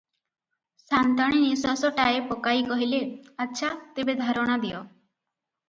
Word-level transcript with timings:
ସା’ନ୍ତାଣୀ 0.83 1.41
ନିଶ୍ଵାସଟାଏ 1.43 2.25
ପକାଇ 2.33 2.65
କହିଲେ– 2.73 3.03
ଆଚ୍ଛା, 3.47 3.73
ତେବେ 4.01 4.19
ଧାରଣା 4.25 4.59
ଦିଅ। 4.67 4.85